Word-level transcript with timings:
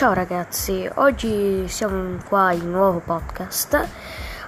Ciao 0.00 0.14
ragazzi, 0.14 0.88
oggi 0.94 1.68
siamo 1.68 2.16
qua 2.26 2.52
in 2.52 2.70
nuovo 2.70 3.00
podcast. 3.00 3.86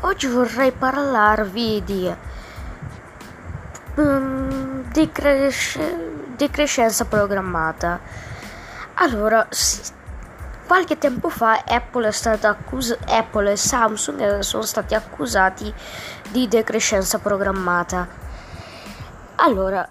Oggi 0.00 0.26
vorrei 0.26 0.72
parlarvi 0.72 1.84
di 1.84 2.12
um, 3.94 4.82
decres- 4.90 5.78
decrescenza 6.34 7.04
programmata. 7.04 8.00
Allora, 8.94 9.46
s- 9.48 9.92
qualche 10.66 10.98
tempo 10.98 11.28
fa 11.28 11.62
Apple, 11.64 12.08
accus- 12.08 12.98
Apple 13.06 13.52
e 13.52 13.56
Samsung 13.56 14.40
sono 14.40 14.62
stati 14.64 14.96
accusati 14.96 15.72
di 16.28 16.48
decrescenza 16.48 17.20
programmata. 17.20 18.08
Allora, 19.36 19.88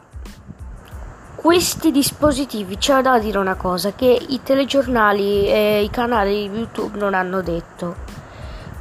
questi 1.46 1.92
dispositivi 1.92 2.76
c'è 2.76 3.04
da 3.04 3.20
dire 3.20 3.38
una 3.38 3.54
cosa 3.54 3.94
che 3.94 4.08
i 4.30 4.42
telegiornali 4.42 5.48
e 5.48 5.84
i 5.84 5.92
canali 5.92 6.50
YouTube 6.50 6.98
non 6.98 7.14
hanno 7.14 7.44
detto. 7.44 7.98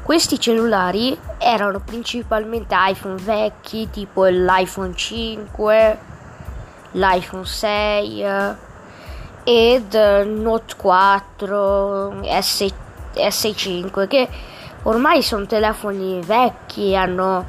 Questi 0.03 0.41
cellulari 0.41 1.15
erano 1.37 1.81
principalmente 1.81 2.75
iPhone 2.75 3.21
vecchi, 3.21 3.91
tipo 3.91 4.25
l'iPhone 4.25 4.95
5, 4.95 5.99
l'iPhone 6.93 7.45
6 7.45 8.25
ed 9.45 9.95
Note 9.95 10.75
4, 10.79 12.23
S, 12.41 12.67
S5 13.15 14.09
che 14.09 14.27
ormai 14.85 15.21
sono 15.21 15.45
telefoni 15.45 16.23
vecchi, 16.23 16.97
hanno 16.97 17.45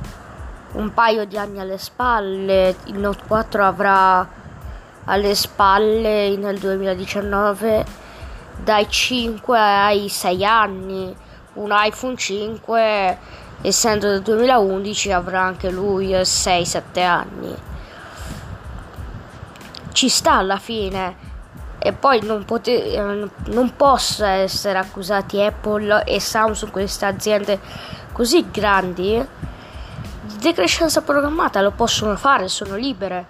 un 0.73 0.93
paio 0.93 1.23
di 1.23 1.37
anni 1.37 1.61
alle 1.61 1.77
spalle, 1.77 2.75
il 2.87 2.99
Note 2.99 3.23
4 3.25 3.63
avrà 3.63 4.43
alle 5.05 5.35
spalle 5.35 6.35
nel 6.37 6.57
2019 6.57 8.03
dai 8.63 8.89
5 8.89 9.59
ai 9.59 10.09
6 10.09 10.45
anni. 10.45 11.15
Un 11.53 11.69
iPhone 11.71 12.15
5, 12.15 13.17
essendo 13.61 14.09
del 14.09 14.21
2011, 14.21 15.11
avrà 15.11 15.41
anche 15.41 15.69
lui 15.69 16.11
6-7 16.11 17.03
anni. 17.03 17.55
Ci 19.91 20.09
sta 20.09 20.33
alla 20.33 20.57
fine. 20.57 21.23
E 21.79 21.93
poi 21.93 22.19
non, 22.23 22.43
pote- 22.45 22.97
non 23.45 23.73
posso 23.75 24.25
essere 24.25 24.79
accusati 24.79 25.39
Apple 25.39 26.03
e 26.03 26.19
Samsung, 26.19 26.71
queste 26.71 27.05
aziende 27.05 27.59
così 28.11 28.49
grandi, 28.49 29.23
di 30.21 30.37
decrescenza 30.39 31.01
programmata. 31.01 31.61
Lo 31.61 31.71
possono 31.71 32.15
fare, 32.15 32.47
sono 32.47 32.75
libere. 32.75 33.27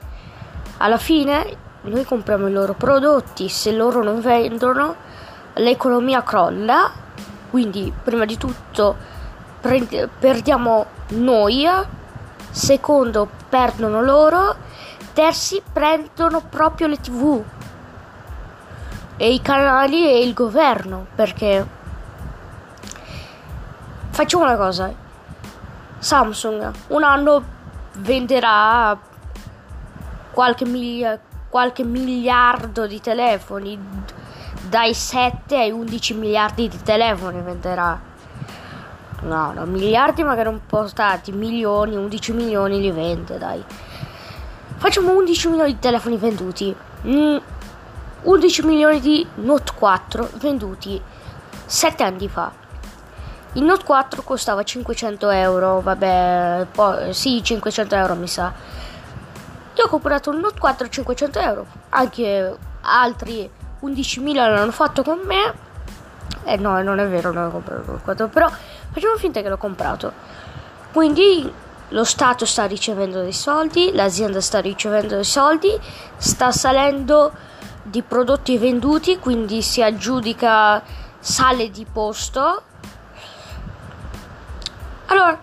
Alla 0.77 0.97
fine 0.97 1.63
noi 1.85 2.03
compriamo 2.03 2.47
i 2.47 2.51
loro 2.51 2.73
prodotti, 2.73 3.49
se 3.49 3.71
loro 3.71 4.03
non 4.03 4.19
vendono 4.19 4.95
l'economia 5.53 6.23
crolla, 6.23 6.91
quindi 7.49 7.93
prima 8.03 8.25
di 8.25 8.37
tutto 8.37 8.95
prend- 9.61 10.09
perdiamo 10.19 10.85
noi, 11.09 11.67
secondo 12.49 13.27
perdono 13.49 14.01
loro, 14.01 14.55
terzi 15.13 15.61
prendono 15.71 16.41
proprio 16.41 16.87
le 16.87 16.97
tv 16.97 17.43
e 19.17 19.33
i 19.33 19.41
canali 19.41 20.05
e 20.05 20.21
il 20.21 20.33
governo 20.33 21.05
perché 21.15 21.65
facciamo 24.09 24.43
una 24.43 24.57
cosa 24.57 24.93
Samsung 25.99 26.71
un 26.87 27.03
anno 27.03 27.43
venderà 27.93 28.97
qualche 30.31 30.65
migliaio 30.65 31.19
qualche 31.49 31.83
miliardo 31.83 32.87
di 32.87 32.99
telefoni, 32.99 33.79
dai 34.67 34.93
7 34.93 35.57
ai 35.57 35.71
11 35.71 36.13
miliardi 36.15 36.67
di 36.67 36.81
telefoni 36.81 37.41
venderà. 37.41 37.99
No, 39.21 39.53
no, 39.53 39.65
miliardi 39.65 40.23
magari 40.23 40.49
un 40.49 40.59
po' 40.65 40.87
stati, 40.87 41.31
milioni, 41.31 41.95
11 41.95 42.33
milioni 42.33 42.79
li 42.79 42.91
vende, 42.91 43.37
dai. 43.37 43.63
Facciamo 44.77 45.13
11 45.15 45.47
milioni 45.49 45.73
di 45.73 45.79
telefoni 45.79 46.17
venduti. 46.17 46.75
Mm, 47.07 47.37
11 48.23 48.65
milioni 48.65 48.99
di 48.99 49.25
Note 49.35 49.71
4 49.75 50.29
venduti 50.33 51.01
7 51.65 52.03
anni 52.03 52.27
fa. 52.27 52.51
Il 53.53 53.63
Note 53.63 53.85
4 53.85 54.21
costava 54.23 54.63
500 54.63 55.29
euro, 55.29 55.79
vabbè, 55.79 56.67
poi, 56.71 57.13
sì, 57.13 57.41
500 57.41 57.95
euro 57.95 58.15
mi 58.15 58.27
sa 58.27 58.51
io 59.75 59.85
ho 59.85 59.89
comprato 59.89 60.29
un 60.29 60.39
Note 60.39 60.59
4 60.59 60.85
a 60.85 60.89
500 60.89 61.39
euro, 61.39 61.65
anche 61.89 62.57
altri 62.81 63.49
11.000 63.81 64.33
l'hanno 64.33 64.71
fatto 64.71 65.03
con 65.03 65.19
me. 65.23 65.53
Eh 66.43 66.57
no, 66.57 66.81
non 66.81 66.99
è 66.99 67.07
vero, 67.07 67.31
non 67.31 67.47
ho 67.47 67.51
comprato 67.51 67.81
il 67.81 67.87
Note 67.87 68.03
4, 68.03 68.27
però 68.29 68.49
facciamo 68.91 69.15
finta 69.17 69.41
che 69.41 69.49
l'ho 69.49 69.57
comprato. 69.57 70.13
Quindi 70.91 71.51
lo 71.89 72.03
Stato 72.03 72.45
sta 72.45 72.65
ricevendo 72.65 73.21
dei 73.21 73.33
soldi, 73.33 73.91
l'azienda 73.93 74.41
sta 74.41 74.59
ricevendo 74.59 75.15
dei 75.15 75.23
soldi, 75.23 75.77
sta 76.17 76.51
salendo 76.51 77.31
di 77.83 78.01
prodotti 78.01 78.57
venduti, 78.57 79.19
quindi 79.19 79.61
si 79.61 79.83
aggiudica 79.83 80.81
sale 81.19 81.69
di 81.69 81.85
posto. 81.91 82.63
Allora, 85.07 85.39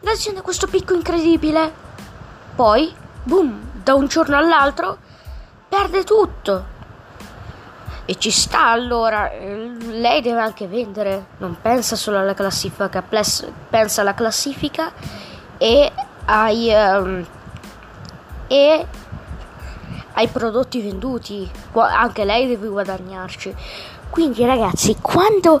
l'azienda 0.00 0.40
ha 0.40 0.42
questo 0.42 0.66
picco 0.66 0.94
incredibile. 0.94 1.86
Poi 2.56 2.92
boom, 3.28 3.60
da 3.84 3.94
un 3.94 4.06
giorno 4.06 4.36
all'altro 4.36 4.96
perde 5.68 6.02
tutto. 6.02 6.76
E 8.06 8.16
ci 8.16 8.30
sta 8.30 8.68
allora, 8.68 9.30
lei 9.34 10.22
deve 10.22 10.40
anche 10.40 10.66
vendere, 10.66 11.26
non 11.38 11.58
pensa 11.60 11.94
solo 11.94 12.18
alla 12.18 12.32
classifica, 12.32 13.02
pensa 13.02 14.00
alla 14.00 14.14
classifica 14.14 14.90
e 15.58 15.92
ai, 16.24 16.72
um, 16.72 17.26
e 18.46 18.86
ai 20.14 20.28
prodotti 20.28 20.80
venduti, 20.80 21.50
anche 21.74 22.24
lei 22.24 22.46
deve 22.46 22.68
guadagnarci. 22.68 23.54
Quindi 24.08 24.42
ragazzi, 24.46 24.96
quando 25.02 25.60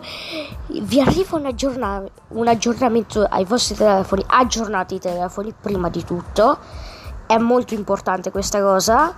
vi 0.68 1.02
arriva 1.02 1.36
un, 1.36 1.44
aggiorna- 1.44 2.02
un 2.28 2.48
aggiornamento 2.48 3.26
ai 3.28 3.44
vostri 3.44 3.74
telefoni, 3.74 4.24
aggiornate 4.26 4.94
i 4.94 4.98
telefoni 4.98 5.52
prima 5.60 5.90
di 5.90 6.02
tutto 6.02 6.86
è 7.28 7.36
molto 7.36 7.74
importante 7.74 8.30
questa 8.30 8.60
cosa. 8.60 9.14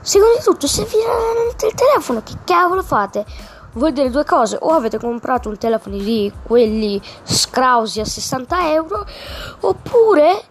Secondo 0.00 0.38
tutto, 0.38 0.68
se 0.68 0.84
vi 0.84 0.96
il 1.66 1.74
telefono, 1.74 2.22
che 2.22 2.34
cavolo 2.44 2.84
fate? 2.84 3.26
Vuol 3.72 3.92
dire 3.92 4.08
due 4.08 4.24
cose, 4.24 4.56
o 4.58 4.68
avete 4.68 4.98
comprato 4.98 5.48
un 5.48 5.58
telefono 5.58 5.96
di 5.96 6.32
quelli 6.44 7.02
scrausi 7.24 7.98
a 7.98 8.04
60 8.04 8.70
euro, 8.70 9.04
oppure 9.60 10.44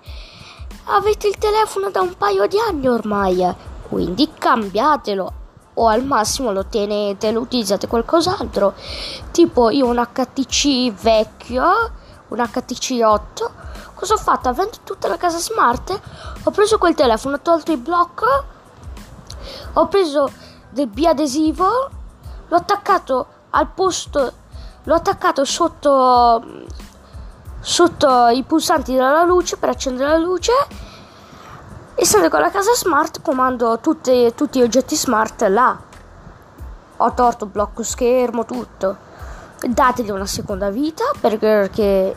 avete 0.88 1.28
il 1.28 1.38
telefono 1.38 1.90
da 1.90 2.02
un 2.02 2.14
paio 2.18 2.46
di 2.48 2.58
anni 2.60 2.88
ormai, 2.90 3.56
quindi 3.88 4.30
cambiatelo 4.38 5.34
o 5.76 5.88
al 5.88 6.04
massimo 6.04 6.52
lo 6.52 6.66
tenete, 6.66 7.32
lo 7.32 7.40
utilizzate 7.40 7.88
qualcos'altro. 7.88 8.74
Tipo 9.32 9.70
io 9.70 9.88
un 9.88 10.06
HTC 10.06 10.92
vecchio, 10.92 11.64
un 12.28 12.46
HTC 12.46 13.00
8 13.02 13.52
Cosa 13.96 14.14
ho 14.14 14.18
fatto? 14.18 14.50
Avendo 14.50 14.78
tutta 14.84 15.08
la 15.08 15.18
casa 15.18 15.40
smart, 15.40 16.00
ho 16.44 16.52
preso 16.52 16.78
quel 16.78 16.94
telefono, 16.96 17.38
ho 17.38 17.40
tolto 17.40 17.72
il 17.72 17.78
blocco, 17.78 18.26
ho 19.74 19.88
preso 19.88 20.30
del 20.70 20.88
biadesivo, 20.88 21.90
l'ho 22.48 22.56
attaccato 22.56 23.28
al 23.52 23.68
posto, 23.70 24.34
l'ho 24.84 24.94
attaccato 24.94 25.46
sotto, 25.46 26.44
sotto 27.62 28.28
i 28.28 28.44
pulsanti 28.44 28.94
della 28.94 29.24
luce 29.24 29.56
per 29.58 29.70
accendere 29.70 30.10
la 30.10 30.18
luce. 30.18 30.52
Essendo 31.96 32.28
con 32.28 32.42
la 32.42 32.52
casa 32.52 32.74
smart, 32.74 33.22
comando 33.22 33.80
tutti, 33.80 34.34
tutti 34.36 34.60
gli 34.60 34.64
oggetti 34.64 34.98
smart 34.98 35.42
là. 35.44 35.78
Ho 36.98 37.14
torto 37.14 37.46
blocco 37.46 37.84
schermo, 37.84 38.44
tutto. 38.44 38.98
Dategli 39.66 40.12
una 40.12 40.26
seconda 40.26 40.70
vita 40.70 41.06
perché 41.20 42.16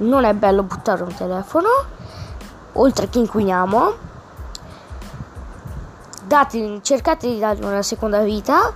non 0.00 0.24
è 0.24 0.34
bello 0.34 0.62
buttare 0.62 1.02
un 1.02 1.14
telefono, 1.14 1.68
oltre 2.74 3.08
che 3.08 3.18
inquiniamo. 3.18 3.92
Date, 6.24 6.78
cercate 6.82 7.28
di 7.28 7.38
dargli 7.38 7.64
una 7.64 7.82
seconda 7.82 8.20
vita, 8.20 8.72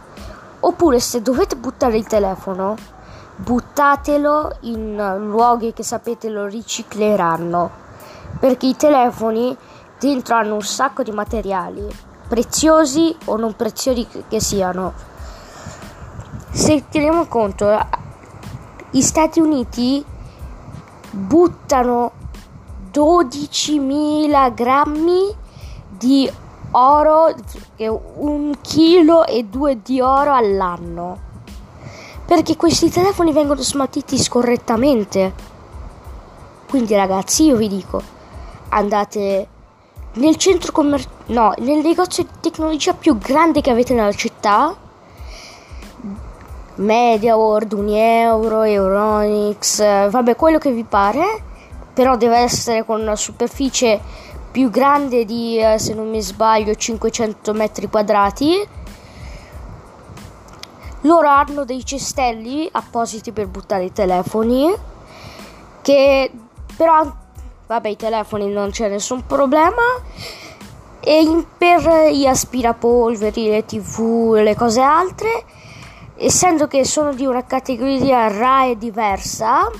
oppure 0.61 0.99
se 0.99 1.23
dovete 1.23 1.57
buttare 1.57 1.97
il 1.97 2.07
telefono, 2.07 2.77
buttatelo 3.37 4.57
in 4.61 4.97
luoghi 5.19 5.73
che 5.73 5.83
sapete 5.83 6.29
lo 6.29 6.47
ricicleranno, 6.47 7.71
perché 8.39 8.67
i 8.67 8.77
telefoni 8.77 9.57
dentro 9.99 10.37
hanno 10.37 10.55
un 10.55 10.63
sacco 10.63 11.03
di 11.03 11.13
materiali, 11.13 11.87
preziosi 12.29 13.17
o 13.27 13.37
non 13.37 13.55
preziosi 13.55 14.07
che 14.29 14.41
siano. 14.41 14.93
Se 16.51 16.85
teniamo 16.89 17.27
conto, 17.27 17.79
gli 18.91 19.01
Stati 19.01 19.41
Uniti 19.41 20.05
buttano 21.15 22.13
12.000 22.93 24.55
grammi 24.55 25.35
di 25.89 26.31
oro, 26.73 27.35
un 28.17 28.55
chilo 28.61 29.25
e 29.27 29.45
due 29.45 29.81
di 29.83 30.01
oro 30.01 30.35
all'anno. 30.35 31.19
perché 32.25 32.57
questi 32.57 32.91
telefoni 32.91 33.33
vengono 33.33 33.61
smaltiti 33.61 34.19
scorrettamente. 34.19 35.33
Quindi 36.69 36.95
ragazzi, 36.95 37.45
io 37.45 37.57
vi 37.57 37.69
dico, 37.69 38.03
andate 38.71 39.49
nel 40.15 40.37
centro 40.37 40.73
commerciale, 40.73 41.15
no, 41.27 41.55
nel 41.59 41.83
negozio 41.85 42.25
di 42.25 42.31
tecnologia 42.41 42.95
più 42.95 43.19
grande 43.19 43.61
che 43.61 43.71
avete 43.71 43.95
nella 43.95 44.13
città, 44.13 44.75
Media 46.77 47.37
World, 47.37 47.73
Unieuro, 47.73 48.63
Euronics, 48.63 49.79
vabbè, 50.11 50.35
quello 50.35 50.59
che 50.59 50.73
vi 50.73 50.85
pare, 50.85 51.43
però 51.93 52.17
deve 52.17 52.39
essere 52.39 52.85
con 52.85 53.01
una 53.01 53.17
superficie 53.17 54.01
più 54.51 54.71
grande 54.71 55.25
di, 55.25 55.59
eh, 55.59 55.79
se 55.79 55.95
non 55.95 56.09
mi 56.09 56.21
sbaglio, 56.21 56.75
500 56.75 57.53
metri 57.53 57.89
quadrati. 57.89 58.67
Loro 61.03 61.29
hanno 61.29 61.65
dei 61.65 61.85
cestelli 61.85 62.69
appositi 62.73 63.31
per 63.33 63.47
buttare 63.47 63.85
i 63.85 63.93
telefoni 63.93 64.73
che 65.83 66.31
però 66.77 67.05
vabbè 67.67 67.89
i 67.89 67.97
telefoni 67.97 68.49
non 68.49 68.71
c'è 68.71 68.89
nessun 68.89 69.27
problema. 69.27 69.83
E 71.01 71.45
per 71.59 72.11
gli 72.11 72.25
aspirapolveri, 72.25 73.49
le 73.51 73.65
tv, 73.67 74.35
le 74.37 74.55
cose 74.55 74.81
altre 74.81 75.45
essendo 76.17 76.67
che 76.67 76.85
sono 76.85 77.13
di 77.13 77.27
una 77.27 77.45
categoria 77.45 78.29
RAE 78.29 78.79
diversa 78.79 79.71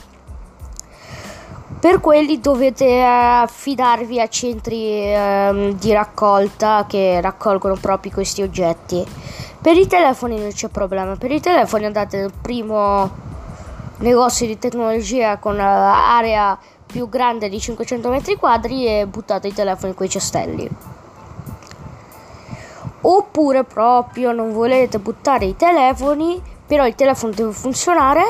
per 1.79 2.01
quelli 2.01 2.41
dovete 2.41 3.03
affidarvi 3.03 4.21
a 4.21 4.29
centri 4.29 5.03
eh, 5.03 5.75
di 5.79 5.93
raccolta 5.93 6.87
che 6.89 7.21
raccolgono 7.21 7.77
proprio 7.81 8.13
questi 8.13 8.43
oggetti 8.43 9.05
per 9.65 9.79
i 9.79 9.87
telefoni 9.87 10.39
non 10.39 10.51
c'è 10.51 10.69
problema, 10.69 11.17
per 11.17 11.31
i 11.31 11.41
telefoni 11.41 11.87
andate 11.87 12.19
nel 12.19 12.33
primo 12.39 13.11
negozio 14.01 14.47
di 14.47 14.59
tecnologia 14.59 15.39
con 15.39 15.59
area 15.59 16.59
più 16.85 17.09
grande 17.09 17.49
di 17.49 17.59
500 17.59 18.11
metri 18.11 18.37
quadri 18.37 18.87
e 18.87 19.07
buttate 19.07 19.49
i 19.49 19.55
telefoni 19.55 19.93
in 19.93 19.97
quei 19.97 20.11
cestelli. 20.11 20.69
Oppure 23.07 23.65
proprio 23.65 24.33
non 24.33 24.53
volete 24.53 24.99
buttare 24.99 25.45
i 25.45 25.57
telefoni, 25.57 26.41
però 26.67 26.87
il 26.87 26.95
telefono 26.95 27.33
deve 27.33 27.53
funzionare, 27.53 28.23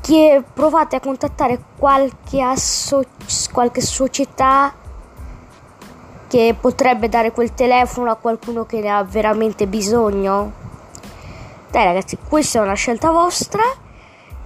che 0.00 0.42
provate 0.52 0.96
a 0.96 1.00
contattare 1.00 1.60
qualche, 1.76 2.40
asso- 2.40 3.04
qualche 3.52 3.80
società 3.80 4.74
che 6.26 6.56
potrebbe 6.58 7.08
dare 7.08 7.30
quel 7.32 7.54
telefono 7.54 8.10
a 8.10 8.16
qualcuno 8.16 8.64
che 8.64 8.80
ne 8.80 8.88
ha 8.88 9.04
veramente 9.04 9.68
bisogno? 9.68 10.52
Dai 11.70 11.84
ragazzi, 11.84 12.18
questa 12.28 12.58
è 12.58 12.62
una 12.62 12.74
scelta 12.74 13.12
vostra. 13.12 13.62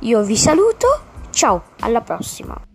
Io 0.00 0.23
vi 0.23 0.37
saluto. 0.37 1.00
Ciao, 1.31 1.62
alla 1.81 2.03
prossima. 2.03 2.74